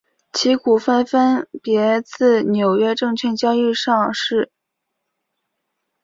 [0.33, 4.51] 其股份分别自纽约证券交易所上市。